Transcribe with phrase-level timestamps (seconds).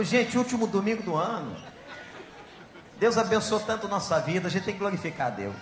[0.00, 1.54] Ô, gente, último domingo do ano.
[2.98, 5.54] Deus abençoou tanto nossa vida, a gente tem que glorificar a Deus.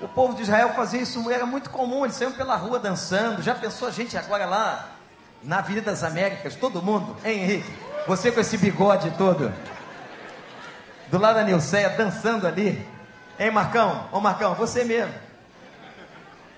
[0.00, 3.40] O povo de Israel fazia isso, era muito comum, eles saíam pela rua dançando.
[3.40, 4.96] Já pensou a gente agora lá
[5.44, 7.72] na Avenida das Américas, todo mundo, hein, Henrique?
[8.08, 9.54] Você com esse bigode todo,
[11.06, 12.84] do lado da Nilceia, dançando ali.
[13.38, 14.08] Hein, Marcão?
[14.10, 15.14] Ô, Marcão, você mesmo.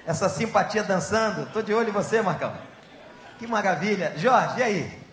[0.07, 2.57] Essa simpatia dançando, tô de olho em você, Marcão.
[3.39, 4.15] Que maravilha.
[4.17, 5.04] Jorge, e aí?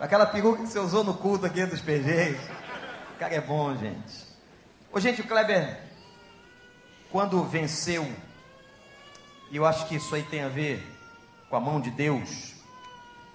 [0.00, 2.40] Aquela peruca que você usou no culto aqui dos PGs.
[3.14, 4.26] O cara é bom, gente.
[4.90, 5.78] Ô, gente, o Kleber,
[7.10, 8.10] quando venceu,
[9.50, 10.82] e eu acho que isso aí tem a ver
[11.50, 12.54] com a mão de Deus,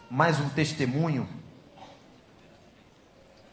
[0.10, 1.30] mais um testemunho.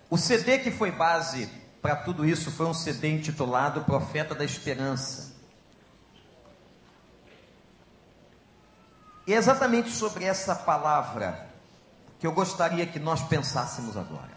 [0.08, 1.50] O CD que foi base
[1.82, 5.36] para tudo isso foi um CD intitulado Profeta da Esperança.
[9.26, 11.51] E é exatamente sobre essa palavra
[12.22, 14.30] que eu gostaria que nós pensássemos agora.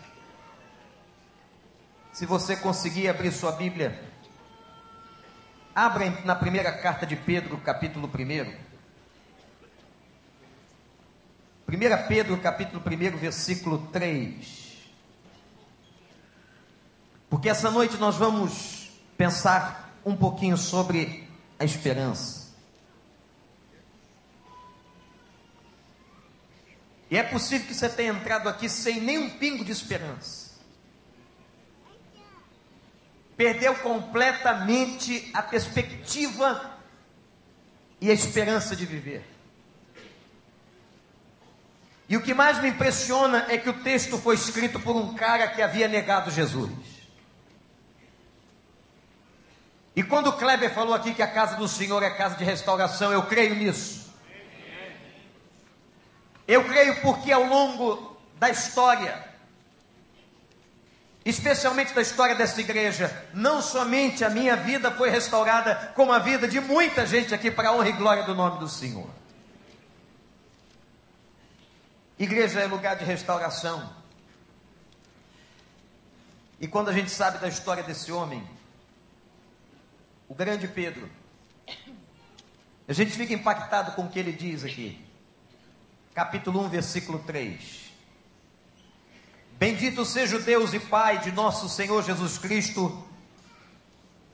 [2.11, 4.11] Se você conseguir abrir sua Bíblia,
[5.75, 8.11] abra na primeira carta de Pedro, capítulo 1.
[11.69, 14.89] 1 Pedro, capítulo 1, versículo 3.
[17.29, 22.44] Porque essa noite nós vamos pensar um pouquinho sobre a esperança.
[27.09, 30.55] E é possível que você tenha entrado aqui sem nenhum pingo de esperança.
[33.37, 36.77] Perdeu completamente a perspectiva
[37.99, 39.25] e a esperança de viver.
[42.07, 45.47] E o que mais me impressiona é que o texto foi escrito por um cara
[45.47, 46.71] que havia negado Jesus.
[49.95, 53.23] E quando Kleber falou aqui que a casa do Senhor é casa de restauração, eu
[53.23, 54.04] creio nisso.
[56.47, 59.23] Eu creio porque ao longo da história,
[61.23, 66.47] especialmente da história dessa igreja, não somente a minha vida foi restaurada, como a vida
[66.47, 69.09] de muita gente aqui para a honra e glória do nome do Senhor.
[72.17, 73.93] Igreja é lugar de restauração.
[76.61, 78.47] E quando a gente sabe da história desse homem,
[80.29, 81.09] o grande Pedro,
[82.87, 85.04] a gente fica impactado com o que ele diz aqui
[86.15, 87.91] capítulo 1, versículo 3.
[89.59, 93.05] Bendito seja o Deus e Pai de nosso Senhor Jesus Cristo,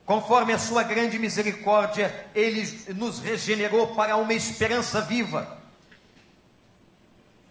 [0.06, 5.58] conforme a sua grande misericórdia, ele nos regenerou para uma esperança viva,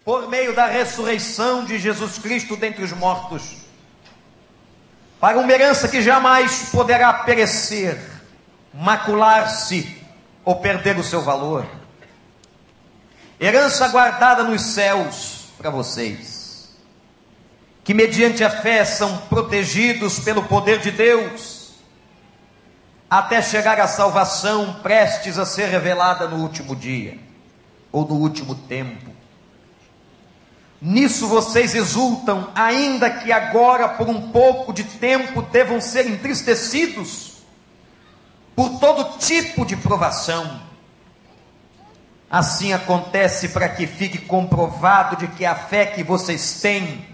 [0.05, 3.57] por meio da ressurreição de Jesus Cristo dentre os mortos,
[5.19, 7.99] para uma herança que jamais poderá perecer,
[8.73, 10.01] macular-se
[10.45, 11.80] ou perder o seu valor
[13.41, 16.69] herança guardada nos céus para vocês,
[17.83, 21.71] que mediante a fé são protegidos pelo poder de Deus,
[23.09, 27.17] até chegar à salvação prestes a ser revelada no último dia,
[27.91, 29.09] ou no último tempo.
[30.79, 37.41] Nisso vocês exultam, ainda que agora, por um pouco de tempo, devam ser entristecidos
[38.55, 40.70] por todo tipo de provação
[42.31, 47.05] Assim acontece para que fique comprovado de que a fé que vocês têm,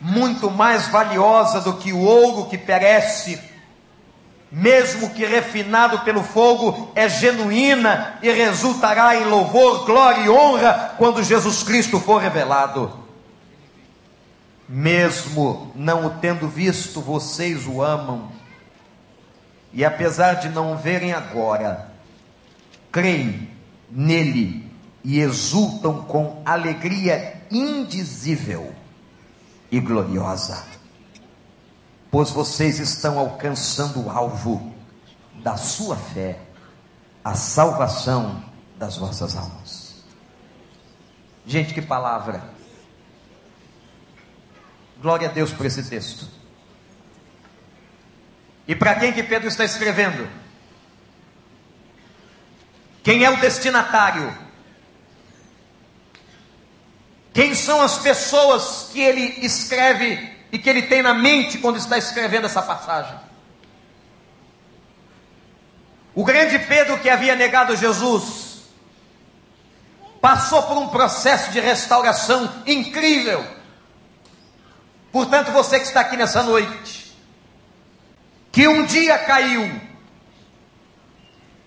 [0.00, 3.38] muito mais valiosa do que o ouro que perece,
[4.50, 11.22] mesmo que refinado pelo fogo, é genuína e resultará em louvor, glória e honra quando
[11.22, 12.98] Jesus Cristo for revelado.
[14.66, 18.32] Mesmo não o tendo visto, vocês o amam,
[19.70, 21.90] e apesar de não verem agora,
[22.90, 23.49] creem
[23.90, 24.70] nele
[25.02, 28.74] e exultam com alegria indizível
[29.70, 30.64] e gloriosa,
[32.10, 34.74] pois vocês estão alcançando o alvo
[35.42, 36.38] da sua fé,
[37.24, 38.44] a salvação
[38.76, 40.04] das vossas almas.
[41.46, 42.42] Gente, que palavra!
[45.00, 46.28] Glória a Deus por esse texto.
[48.68, 50.28] E para quem que Pedro está escrevendo?
[53.10, 54.32] Quem é o destinatário?
[57.34, 61.98] Quem são as pessoas que ele escreve e que ele tem na mente quando está
[61.98, 63.18] escrevendo essa passagem?
[66.14, 68.68] O grande Pedro que havia negado Jesus
[70.20, 73.44] passou por um processo de restauração incrível.
[75.10, 77.12] Portanto, você que está aqui nessa noite,
[78.52, 79.89] que um dia caiu,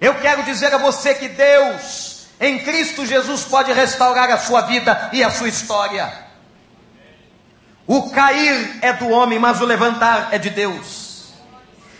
[0.03, 5.09] eu quero dizer a você que Deus Em Cristo Jesus pode restaurar a sua vida
[5.13, 6.11] e a sua história.
[7.87, 11.33] O cair é do homem, mas o levantar é de Deus.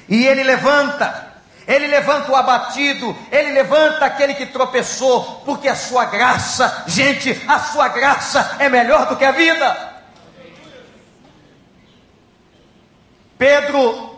[0.10, 1.34] E ele levanta,
[1.66, 7.60] ele levanta o abatido, ele levanta aquele que tropeçou, porque a sua graça, gente, a
[7.60, 9.94] sua graça é melhor do que a vida.
[13.38, 14.13] Pedro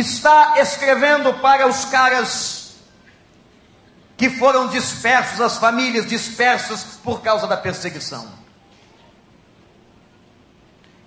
[0.00, 2.74] está escrevendo para os caras
[4.16, 8.26] que foram dispersos, as famílias dispersas por causa da perseguição.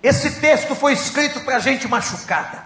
[0.02, 2.64] Esse texto foi escrito para gente machucada,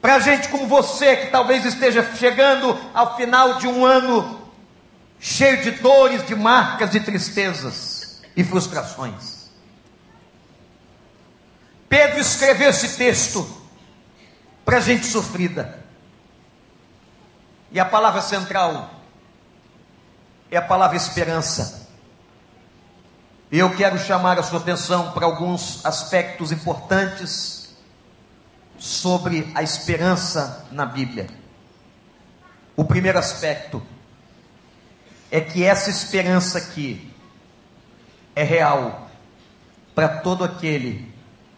[0.00, 4.50] para gente como você que talvez esteja chegando ao final de um ano
[5.18, 9.29] cheio de dores, de marcas, de tristezas e frustrações.
[11.90, 13.44] Pedro escreveu esse texto
[14.64, 15.84] para gente sofrida.
[17.72, 18.94] E a palavra central
[20.48, 21.88] é a palavra esperança.
[23.50, 27.74] E eu quero chamar a sua atenção para alguns aspectos importantes
[28.78, 31.26] sobre a esperança na Bíblia.
[32.76, 33.82] O primeiro aspecto
[35.28, 37.12] é que essa esperança aqui
[38.36, 39.10] é real
[39.92, 41.09] para todo aquele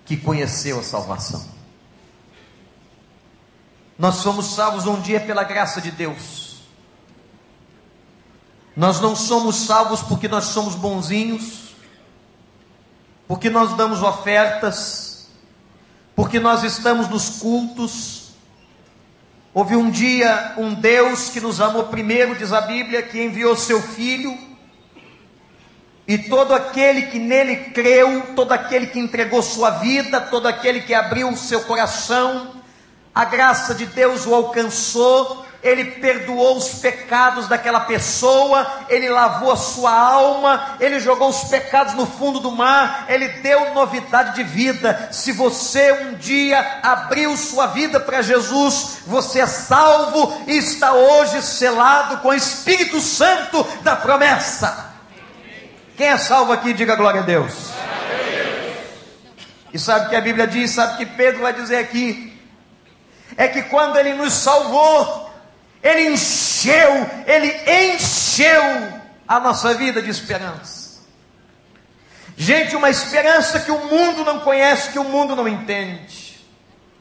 [0.05, 1.45] que conheceu a salvação.
[3.99, 6.63] Nós somos salvos um dia pela graça de Deus.
[8.77, 11.75] Nós não somos salvos porque nós somos bonzinhos,
[13.29, 15.29] porque nós damos ofertas,
[16.17, 18.33] porque nós estamos nos cultos.
[19.55, 23.81] Houve um dia um Deus que nos amou primeiro, diz a Bíblia, que enviou seu
[23.83, 24.52] filho
[26.13, 30.93] e todo aquele que nele creu, todo aquele que entregou sua vida, todo aquele que
[30.93, 32.51] abriu o seu coração,
[33.15, 39.57] a graça de Deus o alcançou, ele perdoou os pecados daquela pessoa, ele lavou a
[39.57, 45.09] sua alma, ele jogou os pecados no fundo do mar, ele deu novidade de vida.
[45.11, 51.41] Se você um dia abriu sua vida para Jesus, você é salvo e está hoje
[51.41, 54.92] selado com o Espírito Santo da promessa.
[55.97, 57.71] Quem é salvo aqui, diga glória a Deus.
[59.73, 62.39] E sabe o que a Bíblia diz, sabe o que Pedro vai dizer aqui?
[63.37, 65.31] É que quando ele nos salvou,
[65.83, 68.63] ele encheu, ele encheu
[69.27, 71.01] a nossa vida de esperança.
[72.37, 76.41] Gente, uma esperança que o mundo não conhece, que o mundo não entende.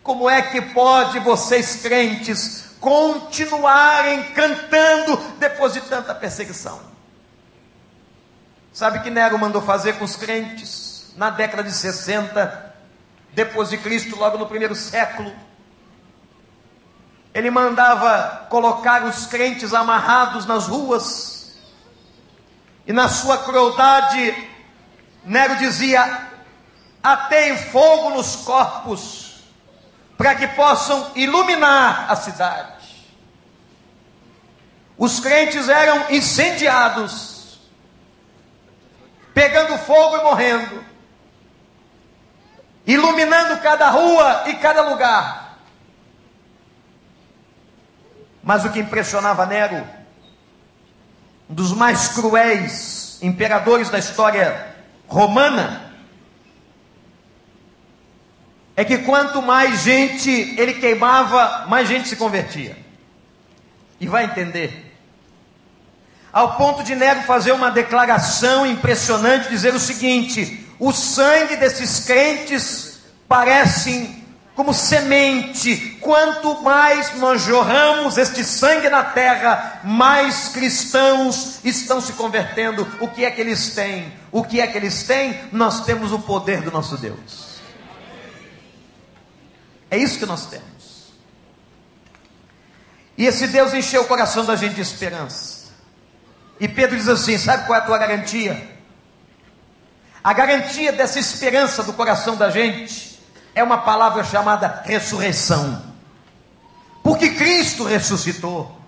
[0.04, 6.91] Como é que pode vocês crentes continuarem cantando depois de tanta perseguição?
[8.74, 12.74] Sabe que Nero mandou fazer com os crentes na década de 60,
[13.34, 15.34] depois de Cristo, logo no primeiro século?
[17.34, 21.60] Ele mandava colocar os crentes amarrados nas ruas,
[22.88, 24.50] e na sua crueldade,
[25.24, 26.28] Nero dizia:
[27.04, 29.44] ateiem fogo nos corpos,
[30.18, 32.82] para que possam iluminar a cidade.
[34.98, 37.31] Os crentes eram incendiados,
[39.34, 40.84] pegando fogo e morrendo,
[42.86, 45.58] iluminando cada rua e cada lugar.
[48.44, 49.88] Mas o que impressionava Nero,
[51.50, 54.76] um dos mais cruéis imperadores da história
[55.08, 55.92] romana,
[58.76, 62.76] é que quanto mais gente ele queimava, mais gente se convertia.
[64.00, 64.91] E vai entender
[66.32, 73.00] ao ponto de Nero fazer uma declaração impressionante, dizer o seguinte: o sangue desses crentes
[73.28, 74.22] parecem
[74.56, 75.98] como semente.
[76.02, 82.88] Quanto mais nós jorramos este sangue na terra, mais cristãos estão se convertendo.
[83.00, 84.14] O que é que eles têm?
[84.32, 85.40] O que é que eles têm?
[85.52, 87.52] Nós temos o poder do nosso Deus.
[89.90, 91.12] É isso que nós temos.
[93.18, 95.51] E esse Deus encheu o coração da gente de esperança.
[96.62, 98.70] E Pedro diz assim: sabe qual é a tua garantia?
[100.24, 103.20] A garantia dessa esperança do coração da gente
[103.56, 105.82] é uma palavra chamada ressurreição.
[107.02, 108.80] Porque Cristo ressuscitou.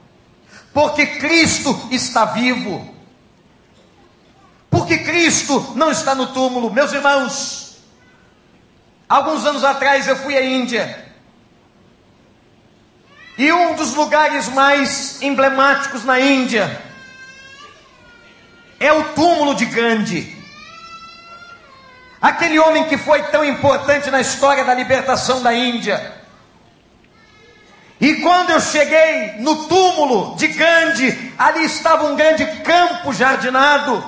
[0.72, 2.94] Porque Cristo está vivo.
[4.70, 6.72] Porque Cristo não está no túmulo.
[6.72, 7.80] Meus irmãos,
[9.10, 11.12] alguns anos atrás eu fui à Índia.
[13.36, 16.93] E um dos lugares mais emblemáticos na Índia
[18.80, 20.44] é o túmulo de Gandhi.
[22.22, 26.14] Aquele homem que foi tão importante na história da libertação da Índia.
[28.00, 34.04] E quando eu cheguei no túmulo de Gandhi, ali estava um grande campo jardinado,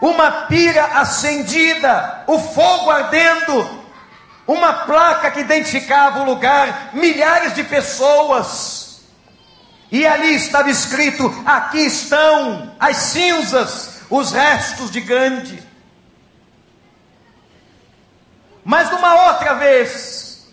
[0.00, 3.80] uma pira acendida, o fogo ardendo,
[4.46, 8.79] uma placa que identificava o lugar, milhares de pessoas.
[9.90, 15.62] E ali estava escrito: aqui estão as cinzas, os restos de Gandhi.
[18.64, 20.46] Mas numa outra vez,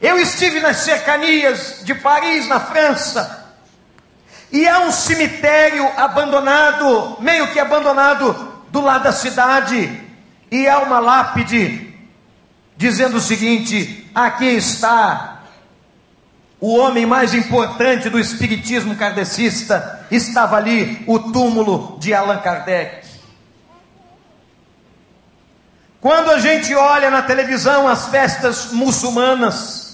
[0.00, 3.54] eu estive nas cercanias de Paris, na França,
[4.50, 8.32] e há um cemitério abandonado, meio que abandonado,
[8.70, 10.00] do lado da cidade,
[10.50, 11.94] e há uma lápide
[12.76, 15.37] dizendo o seguinte: aqui está
[16.60, 23.06] o homem mais importante do espiritismo kardecista, estava ali o túmulo de Allan Kardec.
[26.00, 29.88] Quando a gente olha na televisão as festas muçulmanas,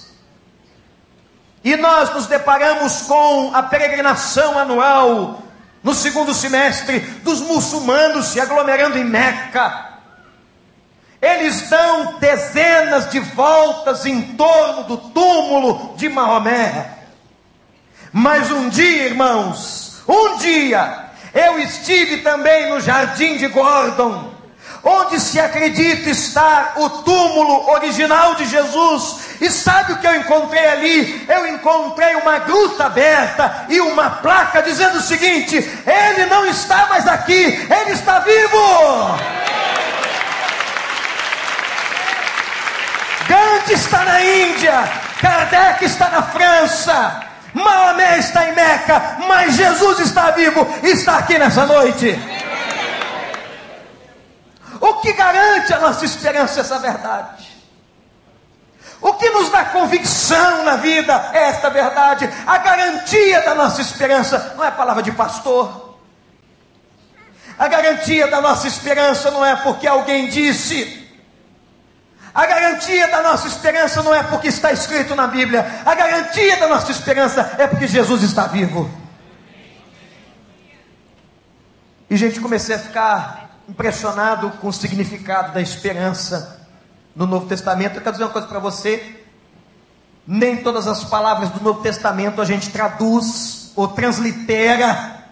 [1.62, 5.42] e nós nos deparamos com a peregrinação anual
[5.82, 9.83] no segundo semestre dos muçulmanos se aglomerando em Meca.
[11.24, 16.98] Eles dão dezenas de voltas em torno do túmulo de Maomé.
[18.12, 24.34] Mas um dia, irmãos, um dia, eu estive também no jardim de Gordon
[24.84, 29.16] onde se acredita estar o túmulo original de Jesus.
[29.40, 31.26] E sabe o que eu encontrei ali?
[31.26, 37.08] Eu encontrei uma gruta aberta e uma placa dizendo o seguinte: Ele não está mais
[37.08, 39.63] aqui, ele está vivo.
[43.34, 44.84] Gandhi está na Índia,
[45.20, 47.20] Kardec está na França,
[47.52, 52.16] Maomé está em Meca, mas Jesus está vivo, está aqui nessa noite.
[54.80, 57.52] O que garante a nossa esperança essa verdade?
[59.00, 62.30] O que nos dá convicção na vida é esta verdade.
[62.46, 65.96] A garantia da nossa esperança não é palavra de pastor.
[67.58, 71.03] A garantia da nossa esperança não é porque alguém disse.
[72.34, 75.64] A garantia da nossa esperança não é porque está escrito na Bíblia.
[75.86, 78.90] A garantia da nossa esperança é porque Jesus está vivo.
[82.10, 86.66] E gente, comecei a ficar impressionado com o significado da esperança
[87.14, 87.96] no Novo Testamento.
[87.96, 89.22] Eu quero dizer uma coisa para você:
[90.26, 95.24] nem todas as palavras do Novo Testamento a gente traduz ou translitera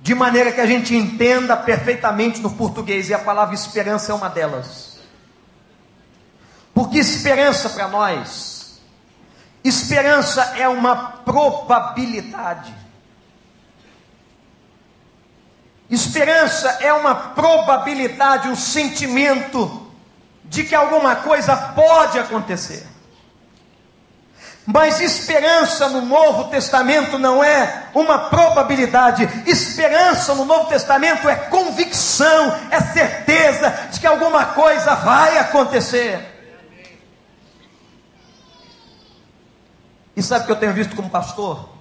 [0.00, 4.28] de maneira que a gente entenda perfeitamente no português, e a palavra esperança é uma
[4.28, 4.87] delas.
[6.78, 8.80] Porque esperança para nós,
[9.64, 10.94] esperança é uma
[11.24, 12.72] probabilidade.
[15.90, 19.90] Esperança é uma probabilidade, um sentimento
[20.44, 22.86] de que alguma coisa pode acontecer.
[24.64, 29.28] Mas esperança no Novo Testamento não é uma probabilidade.
[29.46, 36.37] Esperança no Novo Testamento é convicção, é certeza de que alguma coisa vai acontecer.
[40.18, 41.78] E sabe o que eu tenho visto como pastor?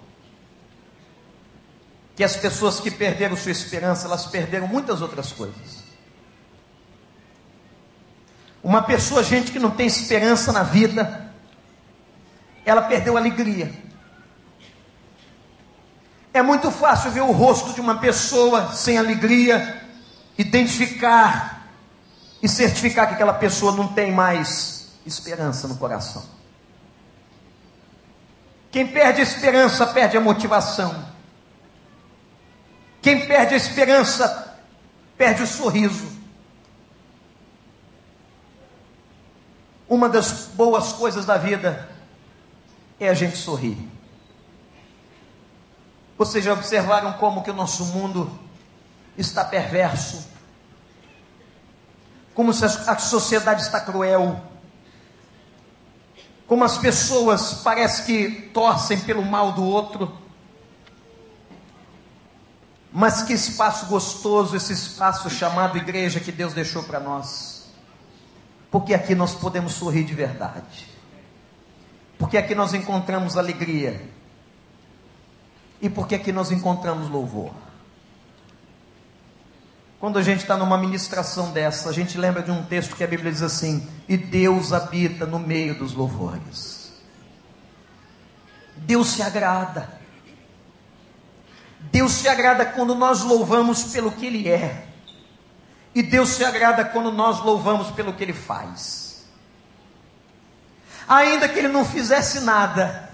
[2.17, 5.83] que as pessoas que perderam sua esperança, elas perderam muitas outras coisas.
[8.63, 11.31] Uma pessoa, gente que não tem esperança na vida,
[12.65, 13.71] ela perdeu alegria.
[16.33, 19.87] É muito fácil ver o rosto de uma pessoa sem alegria,
[20.39, 21.69] identificar
[22.41, 26.36] e certificar que aquela pessoa não tem mais esperança no coração.
[28.71, 31.07] Quem perde a esperança perde a motivação.
[33.01, 34.57] Quem perde a esperança,
[35.17, 36.17] perde o sorriso.
[39.87, 41.89] Uma das boas coisas da vida
[42.99, 43.77] é a gente sorrir.
[46.17, 48.37] Vocês já observaram como que o nosso mundo
[49.17, 50.27] está perverso?
[52.33, 54.41] Como a sociedade está cruel?
[56.47, 60.17] Como as pessoas parece que torcem pelo mal do outro?
[62.91, 67.69] Mas que espaço gostoso esse espaço chamado igreja que Deus deixou para nós.
[68.71, 70.87] Porque aqui nós podemos sorrir de verdade.
[72.17, 74.09] Porque aqui nós encontramos alegria.
[75.81, 77.51] E porque aqui nós encontramos louvor.
[79.99, 83.07] Quando a gente está numa ministração dessa, a gente lembra de um texto que a
[83.07, 86.91] Bíblia diz assim: E Deus habita no meio dos louvores.
[88.75, 89.97] Deus se agrada.
[91.91, 94.85] Deus se agrada quando nós louvamos pelo que Ele é.
[95.95, 99.25] E Deus se agrada quando nós louvamos pelo que Ele faz.
[101.07, 103.06] ainda que ele não fizesse nada,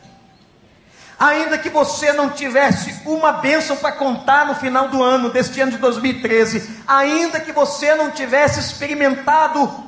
[1.20, 5.72] ainda que você não tivesse uma bênção para contar no final do ano, deste ano
[5.72, 9.84] de 2013, ainda que você não tivesse experimentado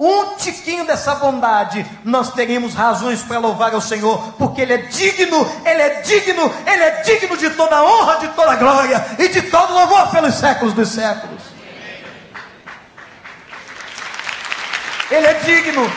[0.00, 5.46] um tiquinho dessa bondade, nós teríamos razões para louvar ao Senhor, porque Ele é digno,
[5.62, 9.74] Ele é digno, Ele é digno de toda honra, de toda glória e de todo
[9.74, 11.42] louvor pelos séculos dos séculos.
[15.10, 15.92] Ele é digno,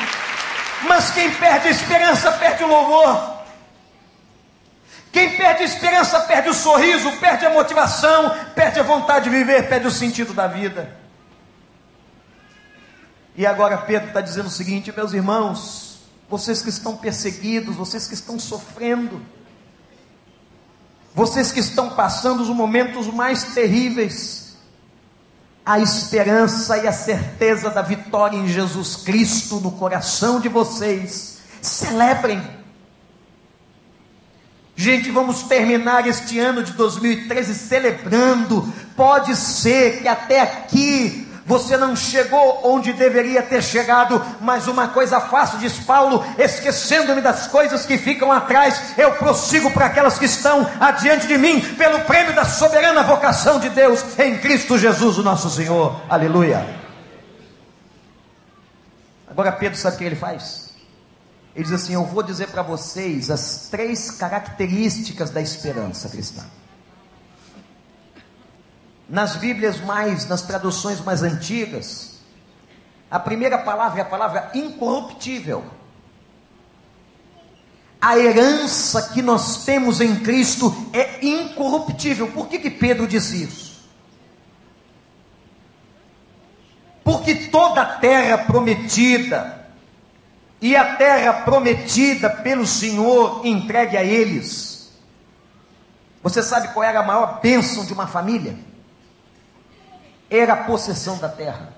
[0.82, 3.43] mas quem perde a esperança perde o louvor.
[5.14, 9.70] Quem perde a esperança perde o sorriso, perde a motivação, perde a vontade de viver,
[9.70, 10.98] perde o sentido da vida.
[13.36, 18.16] E agora Pedro está dizendo o seguinte, meus irmãos, vocês que estão perseguidos, vocês que
[18.16, 19.22] estão sofrendo,
[21.14, 24.58] vocês que estão passando os momentos mais terríveis,
[25.64, 32.63] a esperança e a certeza da vitória em Jesus Cristo no coração de vocês, celebrem.
[34.76, 38.74] Gente, vamos terminar este ano de 2013 celebrando.
[38.96, 45.20] Pode ser que até aqui você não chegou onde deveria ter chegado, mas uma coisa
[45.20, 50.68] faço, diz Paulo, esquecendo-me das coisas que ficam atrás, eu prossigo para aquelas que estão
[50.80, 55.50] adiante de mim, pelo prêmio da soberana vocação de Deus em Cristo Jesus, o nosso
[55.50, 56.00] Senhor.
[56.10, 56.66] Aleluia.
[59.30, 60.63] Agora Pedro sabe o que ele faz?
[61.56, 66.44] Ele diz assim: Eu vou dizer para vocês as três características da esperança cristã.
[69.08, 72.20] Nas Bíblias mais, nas traduções mais antigas,
[73.12, 75.64] a primeira palavra é a palavra incorruptível.
[78.02, 82.32] A herança que nós temos em Cristo é incorruptível.
[82.32, 83.74] Por que, que Pedro diz isso?
[87.04, 89.63] Porque toda a terra prometida,
[90.64, 94.92] e a terra prometida pelo Senhor entregue a eles.
[96.24, 98.58] Você sabe qual era a maior bênção de uma família?
[100.30, 101.70] era a possessão da terra.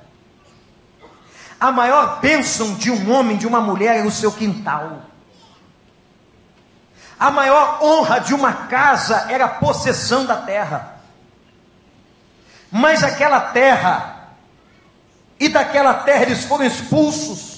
[1.60, 5.02] A maior bênção de um homem, de uma mulher, era o seu quintal.
[7.20, 11.00] A maior honra de uma casa era a possessão da terra.
[12.72, 14.30] Mas aquela terra,
[15.40, 17.55] e daquela terra eles foram expulsos.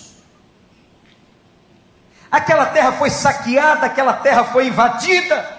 [2.31, 5.57] Aquela terra foi saqueada, aquela terra foi invadida.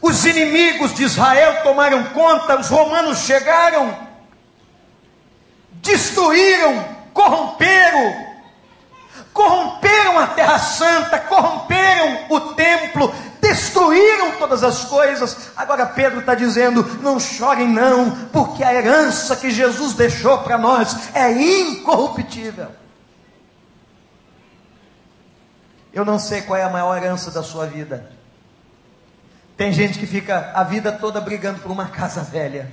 [0.00, 3.96] Os inimigos de Israel tomaram conta, os romanos chegaram,
[5.74, 8.32] destruíram, corromperam,
[9.32, 15.50] corromperam a Terra Santa, corromperam o templo, destruíram todas as coisas.
[15.56, 21.14] Agora Pedro está dizendo: não chorem, não, porque a herança que Jesus deixou para nós
[21.14, 22.81] é incorruptível.
[25.92, 28.10] Eu não sei qual é a maior herança da sua vida.
[29.56, 32.72] Tem gente que fica a vida toda brigando por uma casa velha.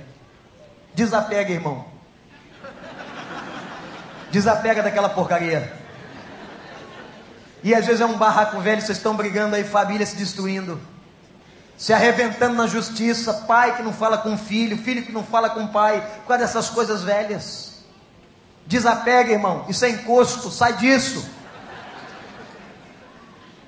[0.94, 1.84] Desapega, irmão.
[4.30, 5.70] Desapega daquela porcaria.
[7.62, 10.80] E às vezes é um barraco velho, vocês estão brigando aí, família se destruindo.
[11.76, 15.66] Se arrebentando na justiça, pai que não fala com filho, filho que não fala com
[15.66, 17.84] pai, por causa dessas coisas velhas.
[18.66, 19.66] Desapega, irmão.
[19.68, 21.39] Isso é encosto, sai disso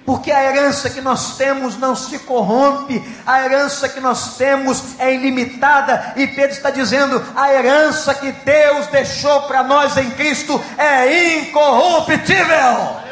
[0.04, 5.14] porque a herança que nós temos não se corrompe, a herança que nós temos é
[5.14, 11.38] ilimitada, e Pedro está dizendo: a herança que Deus deixou para nós em Cristo é
[11.38, 13.02] incorruptível.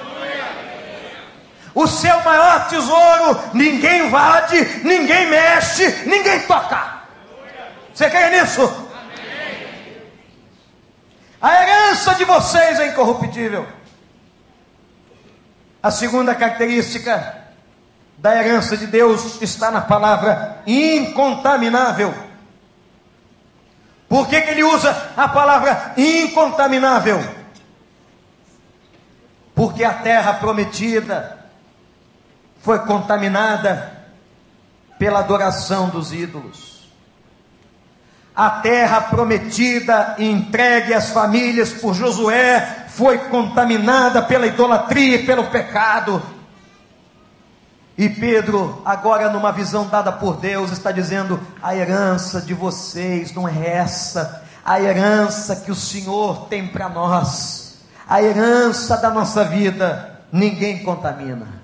[1.72, 7.00] O seu maior tesouro, ninguém invade, ninguém mexe, ninguém toca.
[7.94, 8.88] Você crê nisso?
[11.40, 13.66] A herança de vocês é incorruptível.
[15.82, 17.38] A segunda característica
[18.18, 22.14] da herança de Deus está na palavra incontaminável.
[24.08, 27.18] Por que, que ele usa a palavra incontaminável?
[29.54, 31.38] Porque a terra prometida
[32.60, 34.00] foi contaminada
[34.98, 36.90] pela adoração dos ídolos.
[38.36, 46.22] A terra prometida entregue às famílias por Josué foi contaminada pela idolatria e pelo pecado.
[47.96, 53.48] E Pedro, agora numa visão dada por Deus, está dizendo: a herança de vocês não
[53.48, 60.20] é essa, a herança que o Senhor tem para nós, a herança da nossa vida,
[60.30, 61.58] ninguém contamina.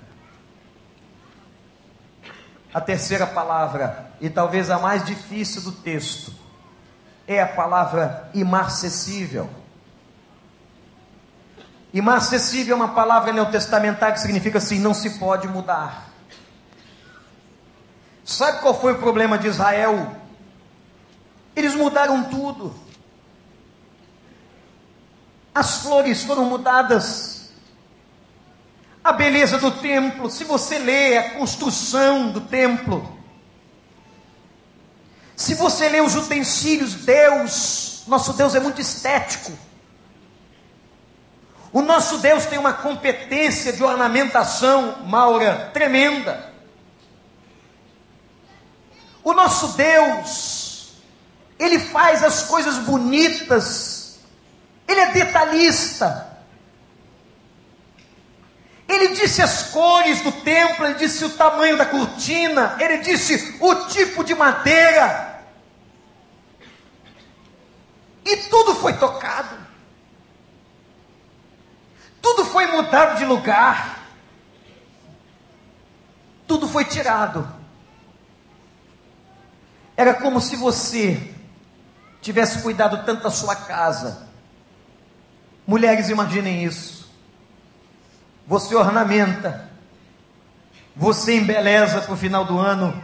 [2.73, 6.33] A terceira palavra, e talvez a mais difícil do texto,
[7.27, 9.47] é a palavra imarcessível
[11.97, 16.09] Imarcessível é uma palavra neotestamentária que significa assim: não se pode mudar.
[18.23, 20.15] Sabe qual foi o problema de Israel?
[21.55, 22.75] Eles mudaram tudo.
[25.55, 27.49] As flores foram mudadas.
[29.03, 33.17] A beleza do templo, se você lê a construção do templo,
[35.35, 39.51] se você lê os utensílios, Deus, nosso Deus é muito estético.
[41.71, 46.53] O nosso Deus tem uma competência de ornamentação, Maura, tremenda.
[49.23, 50.93] O nosso Deus,
[51.59, 54.19] Ele faz as coisas bonitas,
[54.87, 56.27] Ele é detalhista.
[58.87, 63.75] Ele disse as cores do templo, ele disse o tamanho da cortina, ele disse o
[63.87, 65.43] tipo de madeira.
[68.23, 69.66] E tudo foi tocado.
[72.21, 73.99] Tudo foi mudado de lugar.
[76.47, 77.47] Tudo foi tirado.
[79.95, 81.33] Era como se você
[82.21, 84.27] tivesse cuidado tanto da sua casa.
[85.65, 87.09] Mulheres, imaginem isso.
[88.45, 89.69] Você ornamenta,
[90.95, 93.03] você embeleza para o final do ano,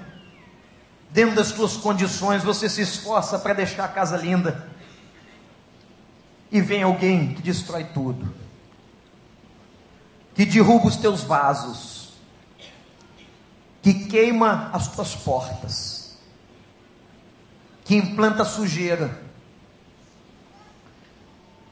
[1.09, 4.69] dentro das suas condições, você se esforça para deixar a casa linda.
[6.49, 8.42] E vem alguém que destrói tudo
[10.33, 12.13] que derruba os teus vasos,
[13.81, 16.17] que queima as tuas portas,
[17.83, 19.21] que implanta sujeira,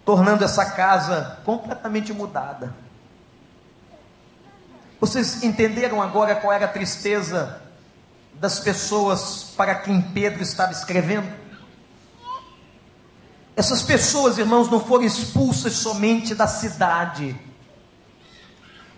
[0.06, 2.76] tornando essa casa completamente mudada.
[5.00, 7.62] Vocês entenderam agora qual era a tristeza
[8.34, 11.32] das pessoas para quem Pedro estava escrevendo?
[13.56, 17.40] Essas pessoas, irmãos, não foram expulsas somente da cidade,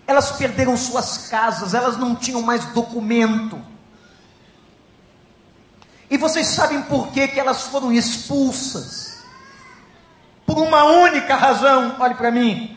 [0.06, 3.60] elas perderam suas casas, elas não tinham mais documento.
[6.10, 9.24] E vocês sabem por que, que elas foram expulsas?
[10.46, 12.76] Por uma única razão, olhe para mim.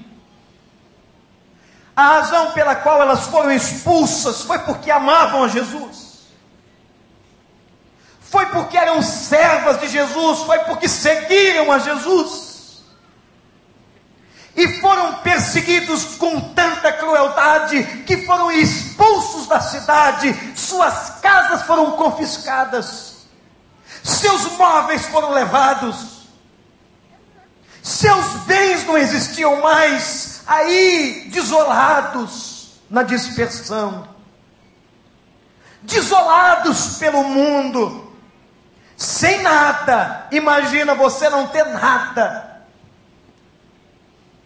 [1.95, 6.27] A razão pela qual elas foram expulsas foi porque amavam a Jesus.
[8.21, 12.56] Foi porque eram servas de Jesus, foi porque seguiram a Jesus
[14.57, 23.27] e foram perseguidos com tanta crueldade que foram expulsos da cidade, suas casas foram confiscadas,
[24.03, 26.27] seus móveis foram levados,
[27.83, 34.07] seus bens não existiam mais, aí desolados na dispersão,
[35.83, 38.11] desolados pelo mundo,
[38.95, 40.27] sem nada.
[40.31, 42.46] Imagina você não ter nada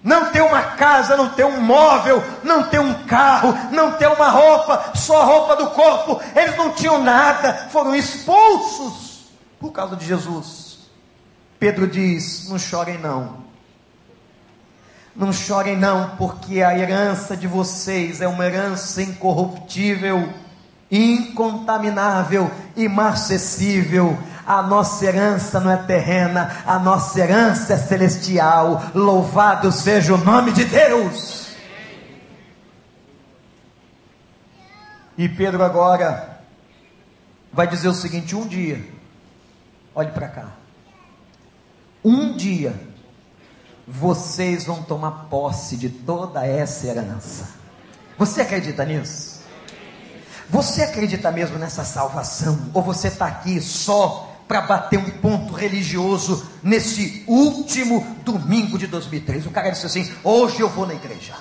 [0.03, 4.29] não ter uma casa, não ter um móvel, não ter um carro, não ter uma
[4.29, 6.19] roupa, só a roupa do corpo.
[6.35, 9.25] Eles não tinham nada, foram expulsos
[9.59, 10.79] por causa de Jesus.
[11.59, 13.41] Pedro diz: Não chorem, não.
[15.15, 20.33] Não chorem, não, porque a herança de vocês é uma herança incorruptível,
[20.89, 28.81] incontaminável, imarcessível a nossa herança não é terrena, a nossa herança é celestial.
[28.93, 31.55] Louvado seja o nome de Deus.
[35.17, 36.41] E Pedro agora
[37.51, 38.83] vai dizer o seguinte: um dia,
[39.93, 40.47] olhe para cá,
[42.03, 42.73] um dia
[43.87, 47.49] vocês vão tomar posse de toda essa herança.
[48.17, 49.41] Você acredita nisso?
[50.49, 52.69] Você acredita mesmo nessa salvação?
[52.73, 59.45] Ou você está aqui só para bater um ponto religioso nesse último domingo de 2003.
[59.45, 61.33] O cara disse assim: Hoje eu vou na igreja.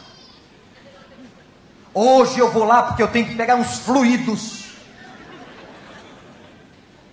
[1.93, 4.67] Hoje eu vou lá porque eu tenho que pegar uns fluidos.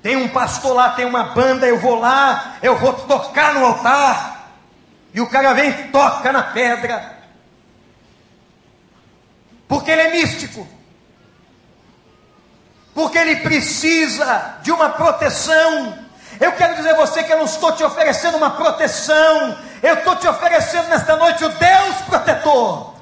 [0.04, 4.52] Tem um pastor lá, tem uma banda, eu vou lá, eu vou tocar no altar.
[5.16, 7.18] E o cara vem e toca na pedra.
[9.68, 10.77] Porque ele é místico
[12.98, 15.96] porque ele precisa de uma proteção.
[16.40, 20.16] Eu quero dizer a você que eu não estou te oferecendo uma proteção, eu estou
[20.16, 22.96] te oferecendo nesta noite o Deus protetor.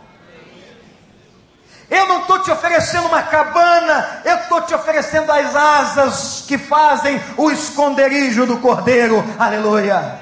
[1.90, 7.18] Eu não estou te oferecendo uma cabana, eu estou te oferecendo as asas que fazem
[7.38, 9.24] o esconderijo do cordeiro.
[9.40, 10.20] Aleluia.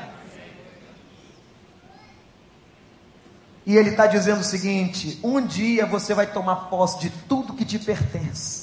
[3.66, 7.66] E ele está dizendo o seguinte: um dia você vai tomar posse de tudo que
[7.66, 8.62] te pertence.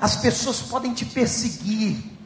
[0.00, 2.18] As pessoas podem te perseguir,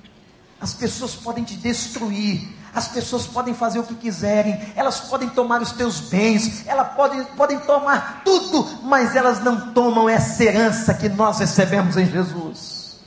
[0.62, 5.60] As pessoas podem te destruir, as pessoas podem fazer o que quiserem, elas podem tomar
[5.60, 11.08] os teus bens, elas podem, podem tomar tudo, mas elas não tomam essa herança que
[11.08, 13.00] nós recebemos em Jesus.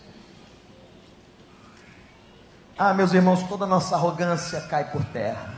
[2.78, 5.56] Ah, meus irmãos, toda nossa arrogância cai por terra.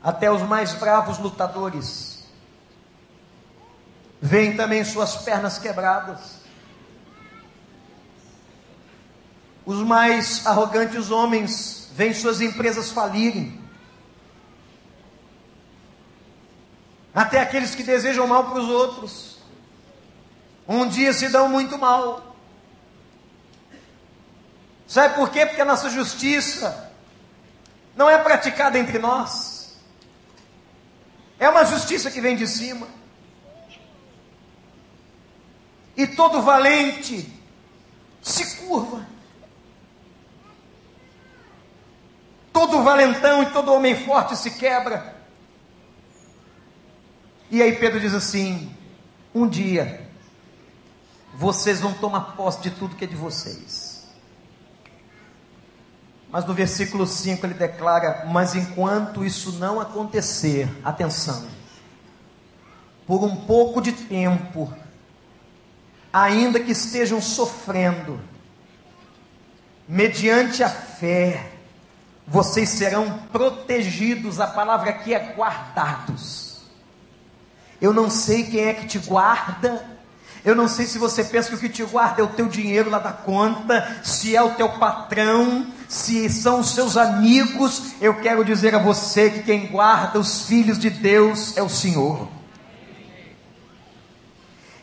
[0.00, 2.24] Até os mais bravos lutadores
[4.22, 6.43] veem também suas pernas quebradas.
[9.66, 13.60] Os mais arrogantes homens veem suas empresas falirem.
[17.14, 19.38] Até aqueles que desejam mal para os outros,
[20.66, 22.36] um dia se dão muito mal.
[24.86, 25.46] Sabe por quê?
[25.46, 26.92] Porque a nossa justiça
[27.96, 29.76] não é praticada entre nós,
[31.38, 32.88] é uma justiça que vem de cima.
[35.96, 37.32] E todo valente
[38.20, 39.06] se curva
[42.54, 45.16] todo valentão e todo homem forte se quebra.
[47.50, 48.74] E aí Pedro diz assim:
[49.34, 50.08] um dia
[51.34, 54.06] vocês vão tomar posse de tudo que é de vocês.
[56.30, 61.46] Mas no versículo 5 ele declara: Mas enquanto isso não acontecer, atenção,
[63.04, 64.72] por um pouco de tempo,
[66.12, 68.20] ainda que estejam sofrendo,
[69.88, 71.53] mediante a fé,
[72.26, 74.40] vocês serão protegidos.
[74.40, 76.62] A palavra aqui é guardados.
[77.80, 79.94] Eu não sei quem é que te guarda.
[80.44, 82.90] Eu não sei se você pensa que o que te guarda é o teu dinheiro
[82.90, 87.94] lá da conta, se é o teu patrão, se são os seus amigos.
[87.98, 92.28] Eu quero dizer a você que quem guarda os filhos de Deus é o Senhor.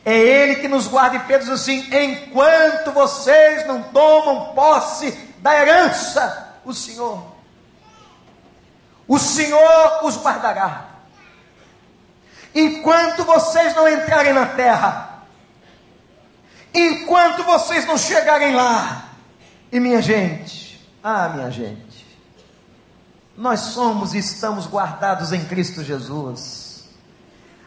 [0.03, 5.11] É Ele que nos guarda, e Pedro diz assim: enquanto vocês não tomam posse
[5.43, 7.30] da herança, o Senhor
[9.11, 10.85] o Senhor os guardará.
[12.55, 15.25] Enquanto vocês não entrarem na terra,
[16.73, 19.09] enquanto vocês não chegarem lá,
[19.69, 22.07] e minha gente, ah, minha gente,
[23.35, 26.85] nós somos e estamos guardados em Cristo Jesus.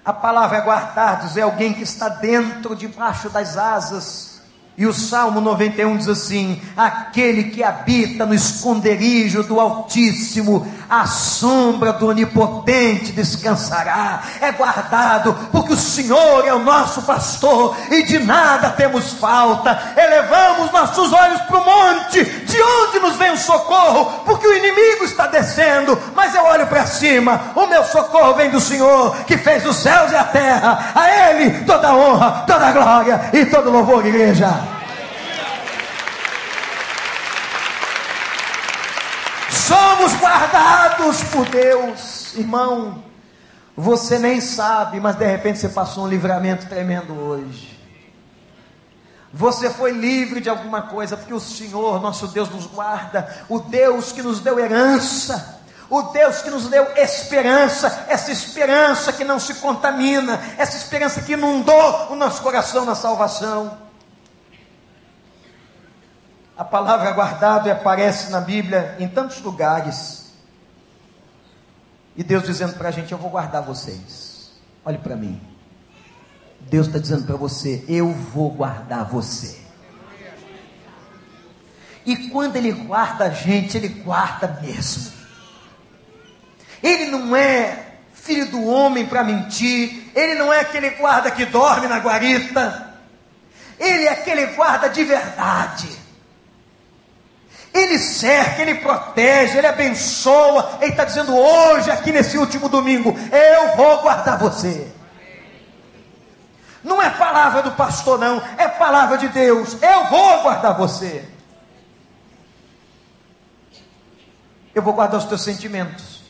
[0.03, 4.34] A palavra guardados é alguém que está dentro, debaixo das asas
[4.77, 11.93] e o Salmo 91 diz assim: Aquele que habita no esconderijo do Altíssimo, a sombra
[11.93, 18.71] do Onipotente descansará, é guardado, porque o Senhor é o nosso pastor e de nada
[18.71, 19.95] temos falta.
[19.97, 24.25] Elevamos nossos olhos para o monte, de onde nos vem o socorro?
[24.25, 28.59] Porque o inimigo está descendo, mas eu olho para cima, o meu socorro vem do
[28.59, 33.47] Senhor, que fez os céus e a terra, a Ele toda honra, toda glória e
[33.47, 34.64] todo louvor, igreja.
[39.67, 43.03] Somos guardados por Deus, irmão.
[43.77, 47.75] Você nem sabe, mas de repente você passou um livramento tremendo hoje.
[49.33, 54.13] Você foi livre de alguma coisa, porque o Senhor, nosso Deus, nos guarda, o Deus
[54.13, 59.55] que nos deu herança, o Deus que nos deu esperança, essa esperança que não se
[59.55, 63.77] contamina, essa esperança que inundou o nosso coração na salvação.
[66.57, 70.33] A palavra guardado aparece na Bíblia em tantos lugares.
[72.17, 74.53] E Deus dizendo para a gente: Eu vou guardar vocês.
[74.85, 75.41] Olhe para mim.
[76.61, 79.59] Deus está dizendo para você: Eu vou guardar você.
[82.07, 85.13] E quando Ele guarda a gente, Ele guarda mesmo.
[86.81, 90.13] Ele não é filho do homem para mentir.
[90.15, 92.95] Ele não é aquele guarda que dorme na guarita.
[93.77, 96.04] Ele é aquele guarda de verdade.
[97.75, 100.79] Ele cerca, ele protege, ele abençoa.
[100.81, 104.93] Ele está dizendo hoje, aqui nesse último domingo: Eu vou guardar você.
[106.85, 109.77] Não é palavra do pastor, não, é palavra de Deus.
[109.83, 111.29] Eu vou guardar você.
[114.73, 116.23] Eu vou guardar os teus sentimentos.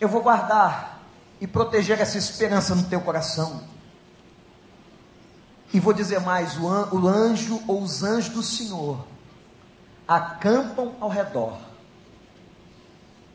[0.00, 1.00] Eu vou guardar
[1.40, 3.62] e proteger essa esperança no teu coração.
[5.72, 9.06] E vou dizer mais: o anjo ou os anjos do Senhor
[10.06, 11.58] acampam ao redor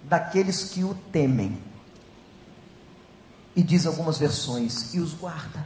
[0.04, 1.62] daqueles que o temem.
[3.56, 5.66] E diz algumas versões, e os guarda.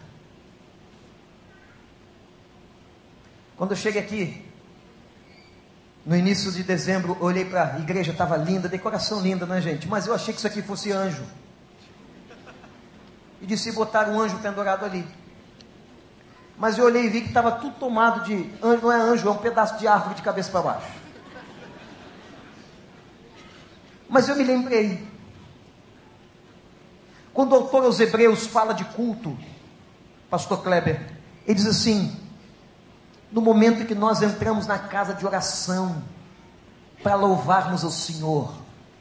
[3.56, 4.46] Quando eu cheguei aqui,
[6.06, 9.88] no início de dezembro, olhei para a igreja, estava linda, decoração linda, né, gente?
[9.88, 11.24] Mas eu achei que isso aqui fosse anjo.
[13.42, 15.08] E disse: botar um anjo pendurado ali.
[16.58, 19.38] Mas eu olhei e vi que estava tudo tomado de não é anjo, é um
[19.38, 20.88] pedaço de árvore de cabeça para baixo.
[24.10, 25.08] Mas eu me lembrei.
[27.34, 29.38] Quando o autor aos Hebreus fala de culto,
[30.30, 31.14] Pastor Kleber,
[31.46, 32.18] ele diz assim:
[33.32, 36.02] no momento em que nós entramos na casa de oração
[37.04, 38.52] para louvarmos o Senhor,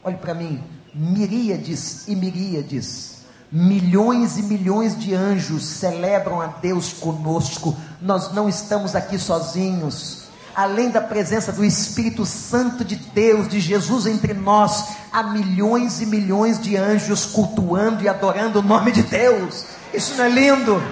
[0.04, 3.15] olhe para mim, miríades e miríades,
[3.50, 10.24] milhões e milhões de anjos celebram a Deus conosco, nós não estamos aqui sozinhos.
[10.54, 16.06] Além da presença do Espírito Santo de Deus, de Jesus entre nós, há milhões e
[16.06, 19.66] milhões de anjos cultuando e adorando o nome de Deus.
[19.92, 20.82] Isso não é lindo?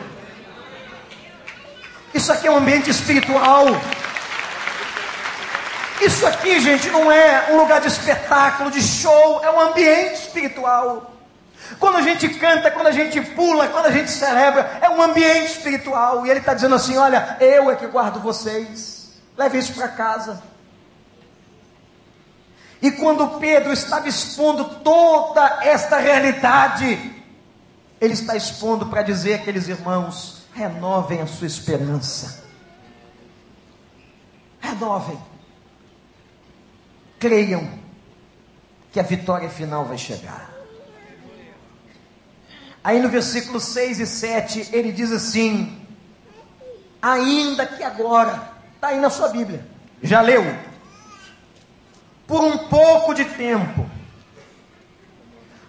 [2.13, 3.67] Isso aqui é um ambiente espiritual.
[6.01, 11.14] Isso aqui, gente, não é um lugar de espetáculo, de show, é um ambiente espiritual.
[11.79, 15.53] Quando a gente canta, quando a gente pula, quando a gente celebra, é um ambiente
[15.53, 16.27] espiritual.
[16.27, 19.13] E ele está dizendo assim: olha, eu é que guardo vocês.
[19.37, 20.43] Leve isso para casa.
[22.81, 27.23] E quando Pedro estava expondo toda esta realidade,
[28.01, 32.45] ele está expondo para dizer àqueles irmãos: renovem a sua esperança.
[34.61, 35.19] Renovem.
[37.19, 37.71] Creiam
[38.93, 40.54] que a vitória final vai chegar.
[42.85, 45.81] Aí no versículo 6 e 7 ele diz assim:
[47.01, 49.67] Ainda que agora, está aí na sua Bíblia,
[50.03, 50.45] já leu?
[52.27, 53.89] Por um pouco de tempo,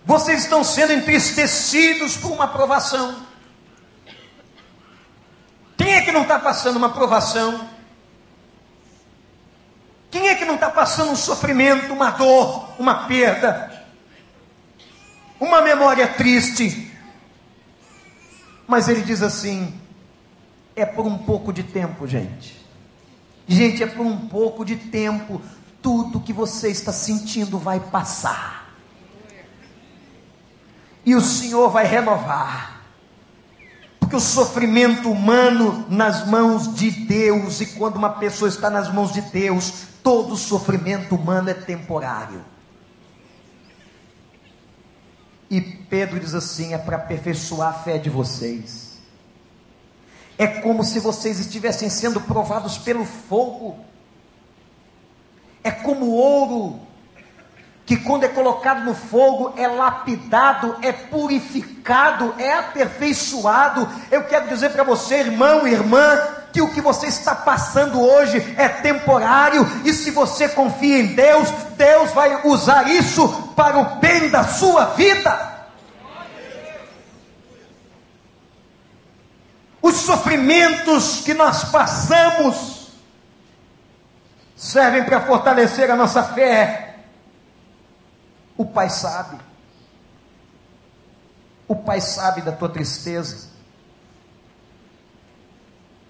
[0.04, 3.25] vocês estão sendo entristecidos por uma provação.
[5.78, 7.69] Quem é que não está passando uma provação?
[10.12, 13.86] Quem é que não está passando um sofrimento, uma dor, uma perda,
[15.39, 16.95] uma memória triste?
[18.67, 19.73] Mas ele diz assim:
[20.75, 22.65] é por um pouco de tempo, gente.
[23.47, 25.41] Gente, é por um pouco de tempo.
[25.82, 28.73] Tudo que você está sentindo vai passar.
[31.06, 32.75] E o Senhor vai renovar
[34.06, 39.12] porque o sofrimento humano nas mãos de Deus, e quando uma pessoa está nas mãos
[39.12, 42.45] de Deus, todo sofrimento humano é temporário.
[45.56, 49.00] E Pedro diz assim: é para aperfeiçoar a fé de vocês.
[50.38, 53.80] É como se vocês estivessem sendo provados pelo fogo.
[55.63, 56.82] É como ouro
[57.86, 63.88] que quando é colocado no fogo é lapidado, é purificado, é aperfeiçoado.
[64.12, 66.20] Eu quero dizer para você, irmão irmã,
[66.56, 71.50] que o que você está passando hoje é temporário, e se você confia em Deus,
[71.76, 75.54] Deus vai usar isso para o bem da sua vida.
[79.82, 82.88] Os sofrimentos que nós passamos
[84.56, 87.00] servem para fortalecer a nossa fé,
[88.56, 89.38] o Pai sabe.
[91.68, 93.55] O Pai sabe da tua tristeza.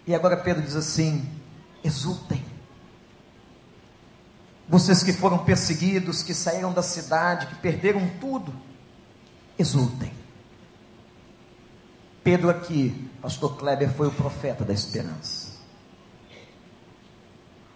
[0.08, 1.28] E agora Pedro diz assim:
[1.84, 2.44] exultem.
[4.68, 8.54] Vocês que foram perseguidos, que saíram da cidade, que perderam tudo,
[9.58, 10.12] exultem.
[12.24, 15.54] Pedro aqui, pastor Kleber, foi o profeta da esperança.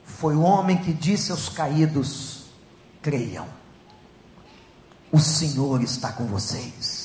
[0.03, 2.45] Foi o homem que disse aos caídos:
[3.01, 3.59] creiam
[5.11, 6.98] o Senhor está com vocês.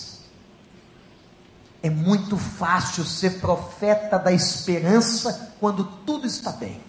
[1.84, 6.80] É muito fácil ser profeta da esperança quando tudo está bem.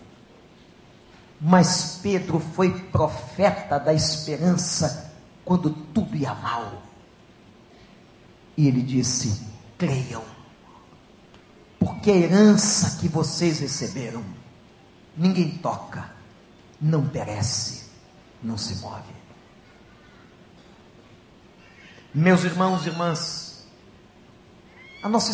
[1.42, 5.12] Mas Pedro foi profeta da esperança
[5.44, 6.82] quando tudo ia mal.
[8.56, 9.46] E ele disse:
[9.78, 10.24] creiam,
[11.78, 14.24] porque a herança que vocês receberam,
[15.18, 16.10] ninguém toca,
[16.80, 17.84] não perece,
[18.42, 19.14] não se move.
[22.14, 23.45] Meus irmãos e irmãs,
[25.06, 25.32] a nossa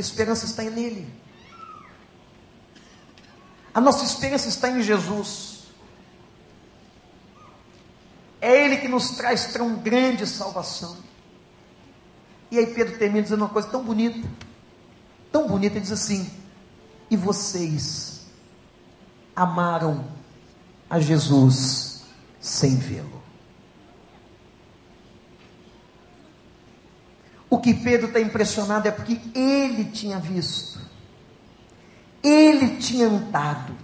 [0.00, 1.08] esperança está nele.
[3.72, 5.68] A nossa esperança está em Jesus.
[8.40, 10.96] É Ele que nos traz tão grande salvação.
[12.50, 14.28] E aí Pedro termina dizendo uma coisa tão bonita,
[15.30, 16.28] tão bonita, ele diz assim:
[17.08, 18.22] E vocês
[19.36, 20.04] amaram
[20.90, 22.02] a Jesus
[22.40, 23.21] sem vê-lo.
[27.52, 30.80] O que Pedro está impressionado é porque ele tinha visto,
[32.22, 33.76] ele tinha andado,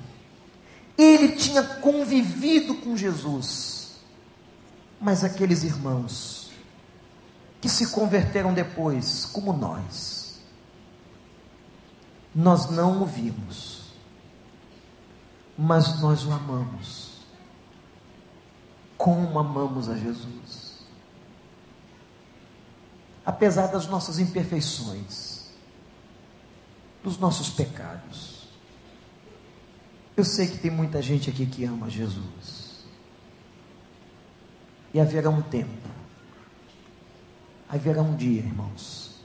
[0.96, 3.98] ele tinha convivido com Jesus.
[4.98, 6.50] Mas aqueles irmãos
[7.60, 10.40] que se converteram depois, como nós,
[12.34, 13.82] Nós não o vimos,
[15.58, 17.18] mas nós o amamos.
[18.96, 20.67] Como amamos a Jesus.
[23.28, 25.50] Apesar das nossas imperfeições,
[27.02, 28.48] dos nossos pecados.
[30.16, 32.86] Eu sei que tem muita gente aqui que ama Jesus.
[34.94, 35.88] E haverá um tempo,
[37.68, 39.20] haverá um dia, irmãos,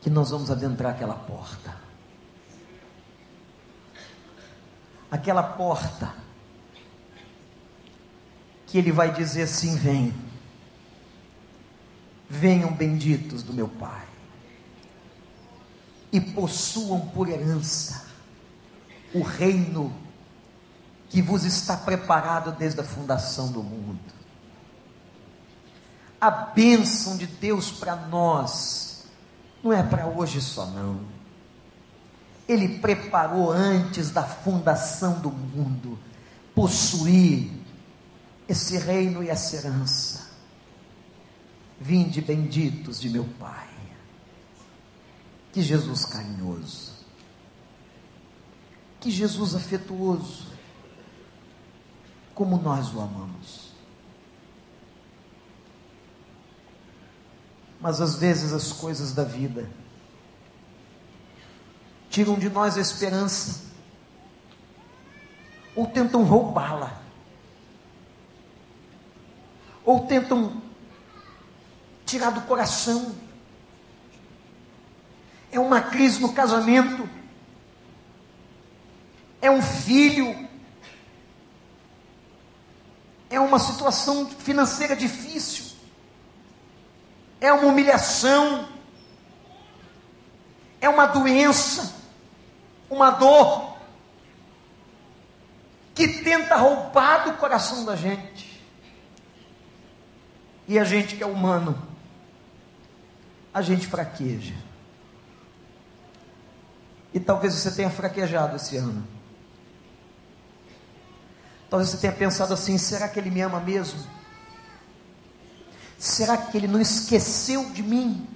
[0.00, 1.76] que nós vamos adentrar aquela porta.
[5.10, 6.14] Aquela porta
[8.66, 10.14] que ele vai dizer assim: vem,
[12.28, 14.06] venham benditos do meu Pai,
[16.12, 18.06] e possuam por herança
[19.14, 19.92] o reino
[21.08, 23.98] que vos está preparado desde a fundação do mundo.
[26.20, 29.04] A bênção de Deus para nós
[29.62, 31.00] não é para hoje só, não.
[32.46, 35.98] Ele preparou antes da fundação do mundo
[36.54, 37.50] possuir
[38.48, 40.27] esse reino e essa herança.
[41.80, 43.68] Vinde benditos de meu Pai.
[45.52, 46.92] Que Jesus carinhoso.
[49.00, 50.46] Que Jesus afetuoso.
[52.34, 53.68] Como nós o amamos.
[57.80, 59.70] Mas às vezes as coisas da vida
[62.10, 63.62] tiram de nós a esperança,
[65.76, 67.00] ou tentam roubá-la,
[69.84, 70.60] ou tentam
[72.08, 73.14] tirar do coração.
[75.52, 77.08] É uma crise no casamento,
[79.40, 80.48] é um filho,
[83.30, 85.66] é uma situação financeira difícil.
[87.40, 88.68] É uma humilhação,
[90.80, 91.94] é uma doença,
[92.90, 93.76] uma dor
[95.94, 98.60] que tenta roubar do coração da gente.
[100.66, 101.80] E a gente que é humano,
[103.58, 104.54] a gente fraqueja.
[107.12, 109.06] E talvez você tenha fraquejado esse ano.
[111.68, 114.00] Talvez você tenha pensado assim: será que ele me ama mesmo?
[115.98, 118.26] Será que ele não esqueceu de mim?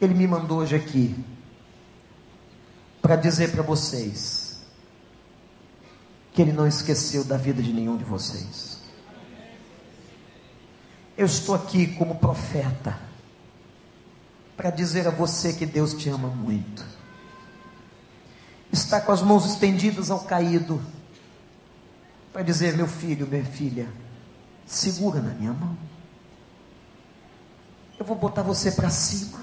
[0.00, 1.14] Ele me mandou hoje aqui
[3.00, 4.60] para dizer para vocês
[6.32, 8.71] que ele não esqueceu da vida de nenhum de vocês.
[11.16, 12.98] Eu estou aqui como profeta
[14.56, 16.84] para dizer a você que Deus te ama muito.
[18.72, 20.82] Está com as mãos estendidas ao caído
[22.32, 23.88] para dizer, meu filho, minha filha,
[24.64, 25.76] segura na minha mão.
[27.98, 29.40] Eu vou botar você para cima.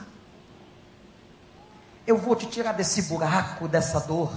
[2.08, 4.34] Eu vou te tirar desse buraco, dessa dor.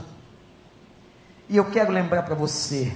[1.48, 2.94] E eu quero lembrar para você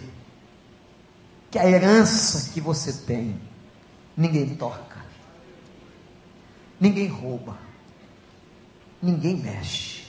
[1.50, 3.40] que a herança que você tem,
[4.16, 5.04] ninguém toca,
[6.80, 7.58] ninguém rouba,
[9.02, 10.06] ninguém mexe,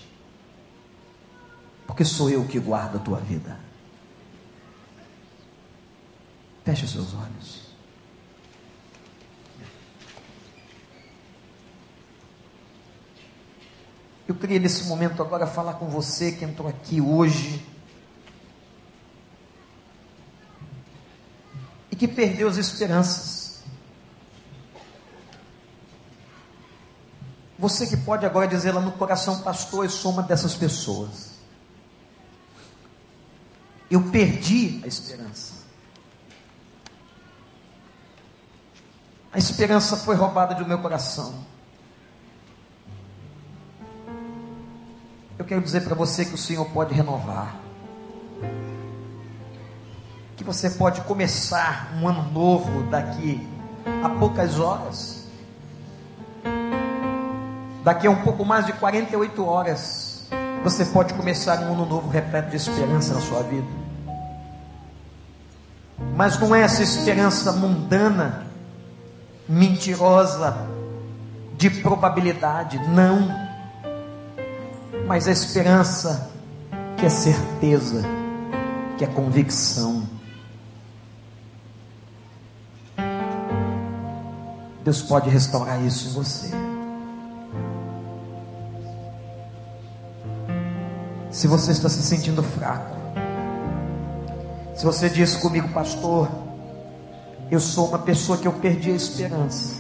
[1.86, 3.60] porque sou eu que guardo a tua vida.
[6.64, 7.68] Feche os seus olhos.
[14.28, 17.66] Eu queria nesse momento agora falar com você que entrou aqui hoje
[21.89, 23.36] e que perdeu as esperanças.
[27.60, 31.38] Você que pode agora dizer lá no coração, pastor, eu sou uma dessas pessoas.
[33.89, 35.53] Eu perdi a esperança.
[39.34, 41.45] A esperança foi roubada do meu coração.
[45.38, 47.55] Eu quero dizer para você que o Senhor pode renovar.
[50.36, 53.47] Que você pode começar um ano novo daqui
[54.03, 55.16] a poucas horas.
[57.88, 60.27] Daqui a um pouco mais de 48 horas,
[60.61, 63.65] você pode começar um ano novo repleto de esperança na sua vida.
[66.13, 68.45] Mas não é essa esperança mundana,
[69.47, 70.67] mentirosa,
[71.55, 73.47] de probabilidade, não
[75.07, 76.29] mas a esperança
[76.97, 78.03] que é certeza,
[78.97, 80.05] que é convicção.
[84.83, 86.66] Deus pode restaurar isso em você.
[91.38, 92.97] Se você está se sentindo fraco,
[94.75, 96.27] se você diz comigo, pastor,
[97.51, 99.75] eu sou uma pessoa que eu perdi a esperança.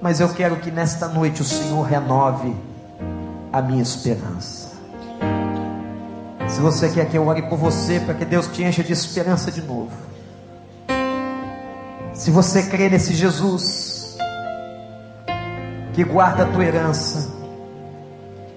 [0.00, 2.54] Mas eu quero que nesta noite o Senhor renove
[3.52, 4.70] a minha esperança.
[6.48, 9.50] Se você quer que eu ore por você, para que Deus te encha de esperança
[9.50, 9.90] de novo.
[12.14, 14.16] Se você crê nesse Jesus,
[15.92, 17.35] que guarda a tua herança,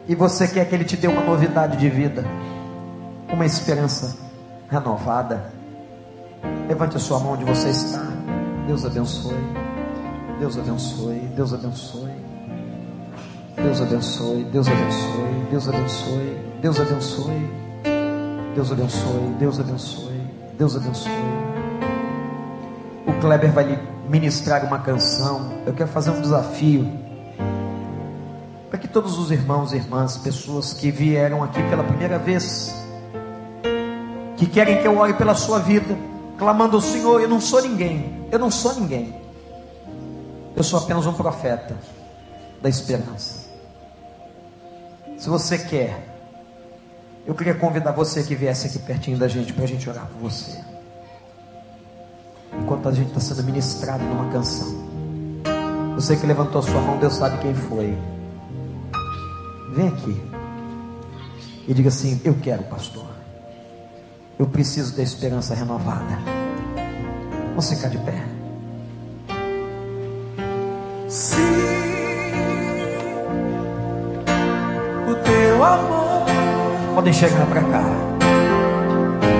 [0.09, 2.25] e você quer que Ele te dê uma novidade de vida,
[3.31, 4.17] uma esperança
[4.67, 5.53] renovada,
[6.67, 8.01] levante a sua mão onde você está.
[8.65, 9.37] Deus abençoe.
[10.39, 11.19] Deus abençoe.
[11.35, 12.11] Deus abençoe.
[13.55, 14.45] Deus abençoe.
[14.51, 15.45] Deus abençoe.
[15.51, 16.35] Deus abençoe.
[16.59, 17.49] Deus abençoe.
[18.55, 19.35] Deus abençoe.
[19.37, 20.21] Deus abençoe.
[20.57, 21.11] Deus abençoe.
[23.05, 23.79] O Kleber vai lhe
[24.09, 25.53] ministrar uma canção.
[25.67, 27.08] Eu quero fazer um desafio
[28.91, 32.73] todos os irmãos e irmãs, pessoas que vieram aqui pela primeira vez,
[34.35, 35.97] que querem que eu ore pela sua vida,
[36.37, 39.13] clamando ao Senhor, eu não sou ninguém, eu não sou ninguém.
[40.55, 41.75] Eu sou apenas um profeta
[42.61, 43.49] da esperança.
[45.17, 46.09] Se você quer,
[47.25, 50.29] eu queria convidar você que viesse aqui pertinho da gente para a gente orar por
[50.29, 50.59] você.
[52.59, 54.89] Enquanto a gente está sendo ministrado numa canção.
[55.95, 57.95] Você que levantou sua mão, Deus sabe quem foi.
[59.75, 60.21] Vem aqui
[61.67, 63.05] e diga assim: Eu quero, pastor.
[64.37, 66.17] Eu preciso da esperança renovada.
[67.49, 68.23] Vamos ficar de pé.
[71.07, 71.41] Sim,
[75.09, 76.25] o teu amor.
[76.95, 77.83] Podem chegar para cá.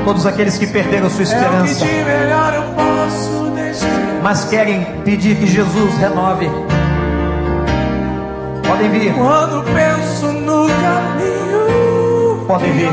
[0.06, 4.22] Todos aqueles que perderam sua esperança, É posso deixar.
[4.24, 6.48] mas querem pedir que Jesus renove.
[8.80, 12.90] Podem vir, Quando penso no caminho, Podem vir.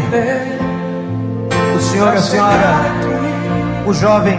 [1.77, 2.75] o senhor, pra a senhora,
[3.87, 4.37] o jovem,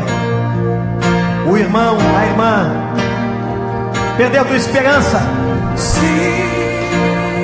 [1.50, 2.70] o irmão, a irmã.
[4.18, 5.22] Perdeu a tua esperança,
[5.78, 6.43] Sim,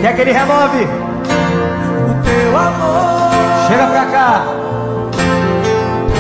[0.02, 0.84] quer que ele renove.
[0.84, 3.68] o teu amor.
[3.70, 4.44] Chega para cá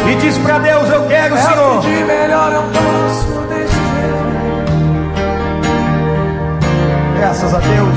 [0.09, 1.83] e diz para Deus: Eu quero, É Senhor.
[2.07, 3.32] melhor eu posso
[7.33, 7.95] Graças a Deus.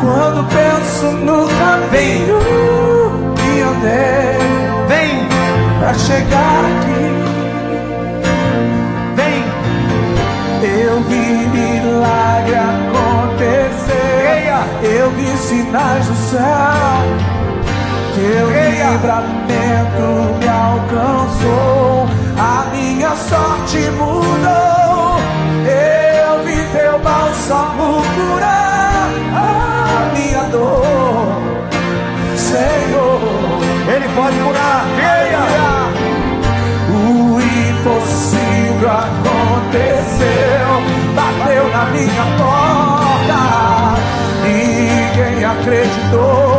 [0.00, 2.38] Quando penso no caminho
[3.34, 4.38] que andei
[4.86, 5.26] Vem,
[5.80, 7.10] pra chegar aqui,
[9.16, 9.42] vem,
[10.62, 13.90] eu vi milagre acontecer.
[14.84, 17.02] Eu vi sinais do céu.
[18.14, 20.06] Teu livramento
[20.38, 22.08] me alcançou.
[22.38, 25.18] A minha sorte mudou.
[25.66, 27.89] Eu vi teu bálsamo
[39.70, 40.68] aconteceu,
[41.14, 43.40] bateu na minha porta.
[44.42, 46.49] Ninguém acreditou,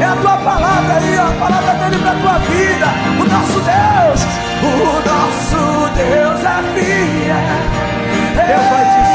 [0.00, 2.86] é a tua palavra aí, a palavra dele para tua vida.
[3.18, 4.20] O nosso Deus,
[4.62, 7.76] o nosso Deus é fiel.
[8.46, 9.05] Deus vai te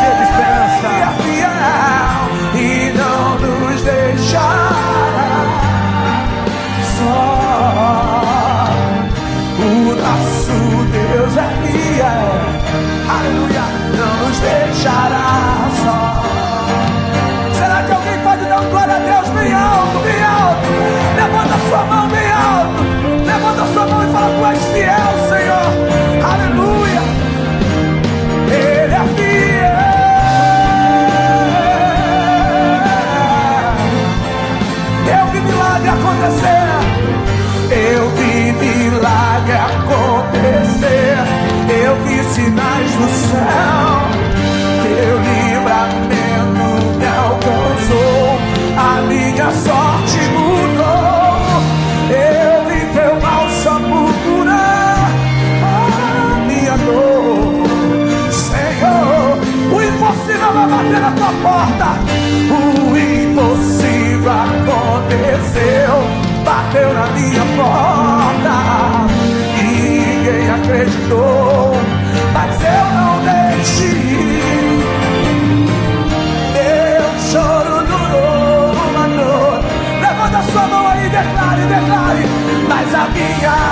[21.71, 22.83] sua mão bem alto.
[23.25, 25.69] Levanta sua mão e fala: Tu és fiel, Senhor.
[26.31, 27.01] Aleluia.
[28.51, 29.71] Ele é fiel.
[35.17, 36.67] Eu vi milagre acontecer.
[37.71, 41.17] Eu vi milagre acontecer.
[41.83, 43.80] Eu vi sinais do céu.
[61.11, 61.87] Na tua porta.
[62.49, 65.95] O impossível aconteceu.
[66.43, 68.55] bateu na minha porta.
[69.57, 71.73] Ninguém acreditou,
[72.33, 74.41] mas eu não deixei.
[76.53, 79.67] Meu choro durou uma noite.
[80.01, 82.25] Levanta sua mão aí, declare, declare.
[82.67, 83.70] Mas a minha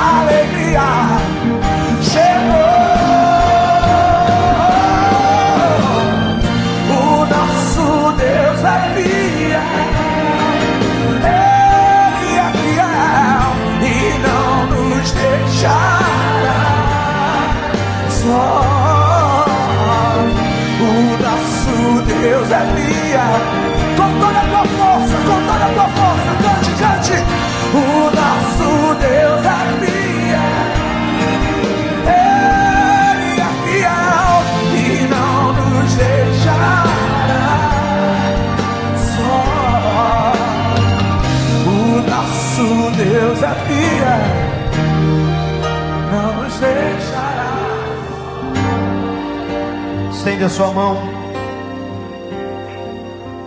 [50.50, 50.97] a sua mão.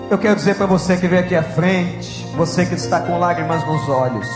[0.08, 3.66] Eu quero dizer para você que veio aqui à frente, você que está com lágrimas
[3.66, 4.28] nos olhos,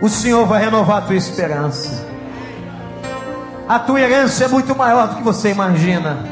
[0.00, 2.06] o Senhor vai renovar a tua esperança.
[3.68, 6.24] A tua herança é muito maior do que você imagina.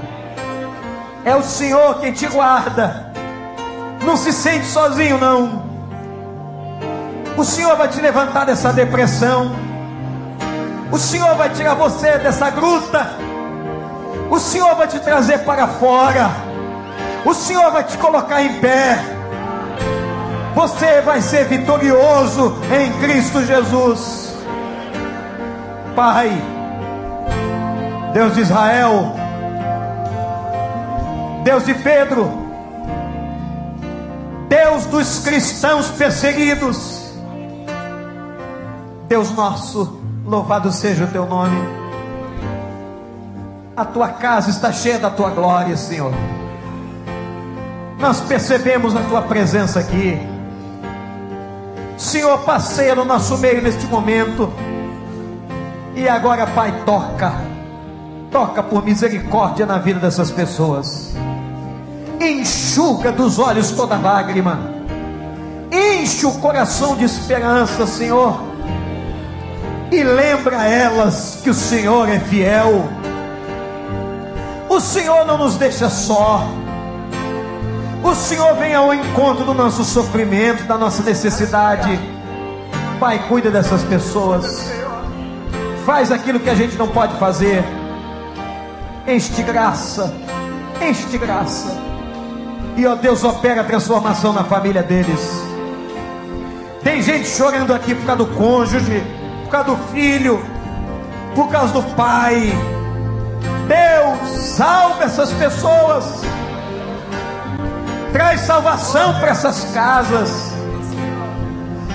[1.25, 3.13] É o Senhor quem te guarda.
[4.05, 5.65] Não se sente sozinho, não.
[7.37, 9.57] O Senhor vai te levantar dessa depressão.
[10.93, 13.22] O Senhor vai tirar você dessa gruta.
[14.33, 16.31] O Senhor vai te trazer para fora.
[17.23, 18.99] O Senhor vai te colocar em pé.
[20.55, 24.35] Você vai ser vitorioso em Cristo Jesus.
[25.95, 26.31] Pai,
[28.15, 29.15] Deus de Israel,
[31.45, 32.31] Deus de Pedro,
[34.49, 37.13] Deus dos cristãos perseguidos,
[39.09, 41.82] Deus nosso, louvado seja o teu nome.
[43.75, 46.13] A tua casa está cheia da tua glória, Senhor.
[47.99, 50.21] Nós percebemos a tua presença aqui.
[51.97, 54.53] Senhor, passeia no nosso meio neste momento.
[55.95, 57.33] E agora, Pai, toca.
[58.31, 61.15] Toca por misericórdia na vida dessas pessoas.
[62.21, 64.59] Enxuga dos olhos toda lágrima.
[65.71, 68.39] Enche o coração de esperança, Senhor.
[69.91, 73.02] E lembra elas que o Senhor é fiel.
[74.73, 76.49] O Senhor não nos deixa só.
[78.03, 82.01] O Senhor vem ao encontro do nosso sofrimento, da nossa necessidade.
[82.99, 84.73] Pai, cuida dessas pessoas.
[85.85, 87.63] Faz aquilo que a gente não pode fazer.
[89.07, 90.11] Enche graça.
[90.81, 91.69] Enche graça.
[92.75, 95.21] E ó Deus, opera a transformação na família deles.
[96.83, 99.05] Tem gente chorando aqui por causa do cônjuge,
[99.45, 100.43] por causa do filho,
[101.35, 102.51] por causa do pai.
[103.69, 106.05] Deus, salve essas pessoas.
[108.13, 110.53] Traz salvação para essas casas.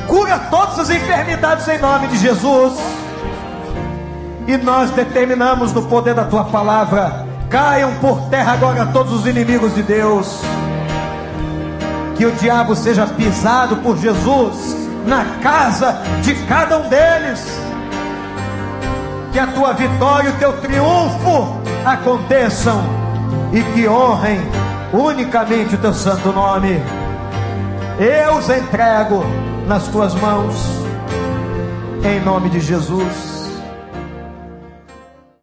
[0.07, 2.73] Cura todas as enfermidades em nome de Jesus.
[4.47, 9.75] E nós determinamos no poder da tua palavra: caiam por terra agora todos os inimigos
[9.75, 10.41] de Deus.
[12.15, 14.75] Que o diabo seja pisado por Jesus
[15.05, 17.45] na casa de cada um deles.
[19.31, 22.83] Que a tua vitória o teu triunfo aconteçam
[23.53, 24.39] e que honrem
[24.93, 26.81] unicamente o teu santo nome.
[27.99, 29.23] Eu os entrego
[29.65, 30.55] nas tuas mãos,
[32.03, 33.36] em nome de Jesus.